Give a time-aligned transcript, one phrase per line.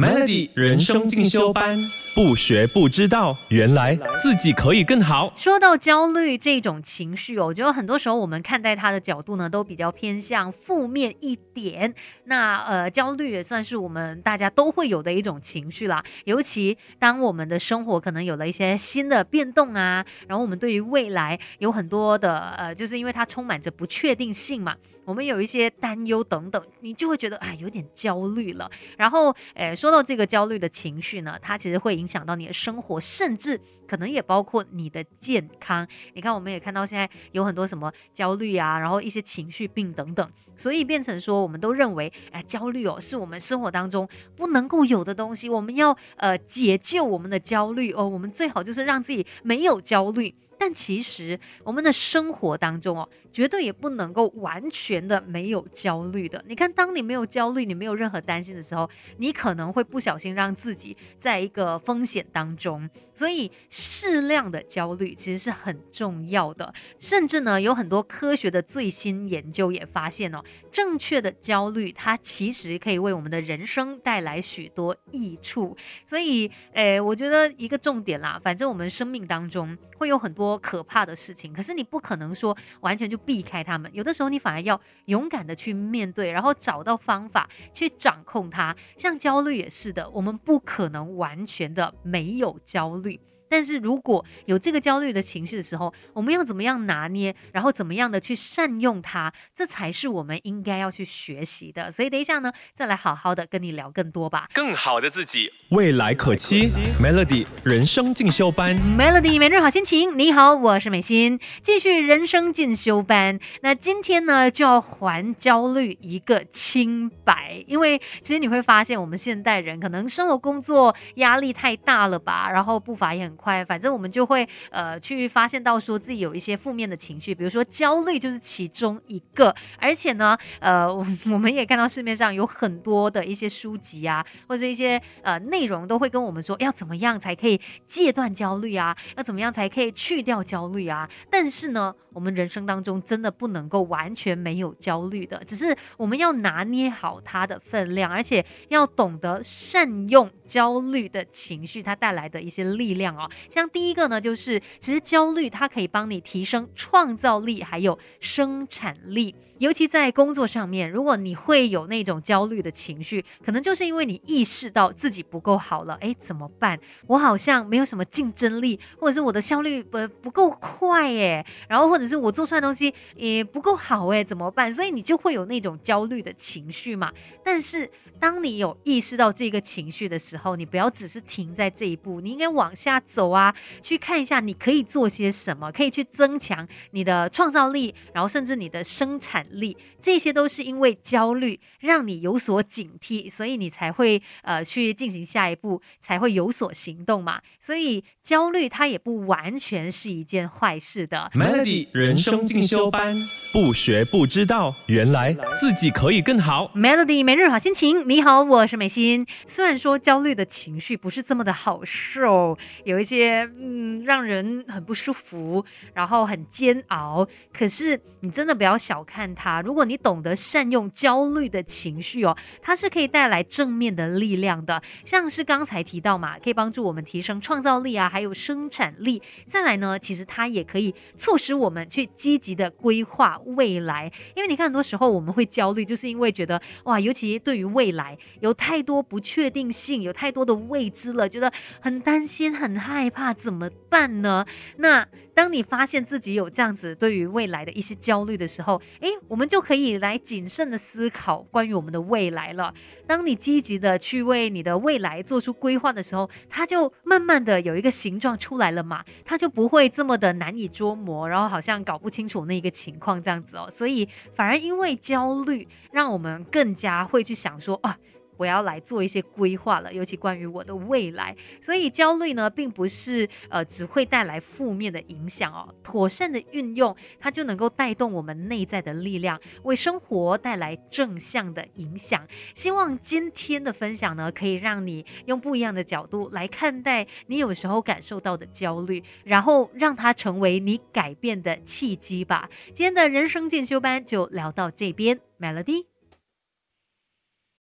[0.00, 1.76] Melody 人生进修班，
[2.12, 5.32] 不学不知道，原来自己可以更好。
[5.36, 11.94] 说到焦虑这种情绪哦，我觉得很多时候我们看待它的角度呢，都比较偏向负面一点。
[12.24, 16.02] 那呃，焦虑也算是我们大家都会有的一种情绪啦。
[16.24, 24.74] 尤其当我们的生活可能有了一些新的变动啊，然后我们对于未来有很多的呃，就是因为它充满着不确定性嘛。
[25.06, 28.70] 我们有一些担忧等等，你就会觉得哎有点焦虑了。
[28.96, 35.86] 然后，诶，说到这个焦虑的情绪呢，它其实会影响到你的生活，甚至可能也包括你的健康。
[36.14, 45.48] 你看，我们也看到现在有很多什么焦虑啊，然后一些情绪病等等，所以变成说，我们都认为，哎，焦虑哦，是我们生活当中不能够有的东西。
[45.48, 50.34] 我们要呃解救我们的焦虑哦，我们最好就是让自己没有焦虑。
[50.60, 56.44] 但其实我们的生活当中哦，绝对也不能够完全的没有焦虑的。
[56.46, 62.86] 你看，当你没有焦虑，你没有任何担心的时候，你可能会不小心让自己在一个风险当中。
[63.14, 66.72] 所以适量的焦虑其实是很重要的。
[66.98, 75.74] 甚至呢，有很多科学的最新研究也发现哦，正确的焦虑它其实可以为我们的人生带来许多益处。
[76.06, 80.58] 所以，诶，我觉得一个重点啦，反正我们生命当中会有很多。
[80.70, 88.74] 可怕的事情，可是你不可能说完全就避开他们，有的时候你反而要勇敢的去面对，然后找到方法去掌控它。
[88.96, 93.20] 像焦虑也是的，我们不可能完全的没有焦虑。
[93.50, 101.90] 但是如果有这个焦虑的情绪的时候，我们要怎么样拿捏，然后怎么样的去善用它，这才是我们应该要去学习的。
[101.90, 104.46] 所以等一下呢，再来好好的跟你聊更多吧。
[104.54, 106.70] 更好的自己，未来可期。
[107.02, 110.16] Melody 人生进修班，Melody 每日好心情。
[110.16, 113.40] 你好，我是美心，继续人生进修班。
[113.62, 123.39] 那今天呢，就要还焦虑一个清白，因为其实你会发现，我们现代人可能生活工作压力太大了吧，然后步伐也很。
[123.40, 129.54] 快，反正我们就会呃去发现到说自己有一些负面的情绪，比如说焦虑就是其中一个。
[129.78, 130.86] 而且呢，呃，
[131.32, 141.08] 我们也看到市面上有很多的一些书籍啊，或者一些呃内容都会跟我们说要怎么样才可以戒断焦虑啊，要怎么样才可以去掉焦虑啊。
[141.30, 153.29] 但是呢，我们人生当中真的不能够完全没有焦虑的，只是我们要拿捏好它的分量，而且要懂得善用焦虑的情绪它带来的一些力量哦。
[153.48, 159.34] 像第一个呢，就是其实焦虑它可以帮你提升创造力，还有生产力。
[159.58, 165.98] 尤其在工作上面，如果你会有那种焦虑的情绪，可能就是因为你意识到自己不够好了。
[166.00, 166.80] 哎，怎么办？
[167.06, 174.72] 我好像没有什么竞争力，或者是我的效率不不够快哎，然后或者是我做出来东西也不够好哎，怎么办？
[174.72, 177.12] 所以你就会有那种焦虑的情绪嘛。
[177.44, 189.44] 但是当你有意识到这个情绪的时候，你不要只是停在这一步，你应该往下走啊，去看一下你可以做些什么，可以去增强你的创造力，然后甚至你的生产。
[189.50, 197.40] 力，这些都是因为焦虑让你有所警惕，所以你才会呃去进行下一步，才会有所行动嘛。
[197.60, 201.28] 所以焦虑它也不完全是一件坏事的。
[201.34, 203.12] Melody 人生进修班，
[203.52, 206.70] 不学不知道，原来自己可以更好。
[206.76, 209.26] Melody 每日好心情，你好，我是美心。
[209.48, 219.34] 虽然说焦虑的情绪不是这么的好受，有一些些嗯让人很不舒服，然后很煎熬，可是你真的不要小看。
[219.34, 224.82] 它，如果你懂得善用焦虑的情绪哦，它是可以带来正面的力量的。
[225.04, 229.22] 像是刚才提到嘛，可以帮助我们提升创造力啊，还有生产力。
[229.48, 234.12] 再来呢，其实它也可以促使我们去积极的规划未来。
[234.34, 241.50] 因为你看，很多时候我们会焦虑，就是因为觉得哇，尤其对于未来有太多不确定性，有太多的未知了，觉得
[241.80, 244.44] 很担心、很害害怕，怎么办呢？
[244.76, 252.74] 那当你发现自己有这样子对于未来的一些焦虑的时候，诶，我们就可以来谨慎的思考关于我们的未来了。
[253.06, 263.66] 当你积极的去为你的未来做出规划的时候，它就慢慢的有一个形状出来了嘛，它就不会这么的难以捉摸，然后好像搞不清楚那一个情况这样子哦。
[263.74, 267.96] 所以反而因为焦虑，让我们更加会去想说啊。
[268.40, 271.36] 我要来做一些规划了，尤其关于我的未来。
[271.60, 275.74] 所以焦虑呢，并不是呃只会带来负面的影响哦。
[275.82, 282.26] 妥善的运用，它就能够带动我们内在的力量，为生活带来正向的影响。
[282.54, 292.48] 希望今天的分享呢，可以让你用不一样的角度来看待你有时候感受到的焦虑，然后让它成为你改变的契机吧。
[292.68, 295.89] 今天的人生进修班就聊到这边，Melody。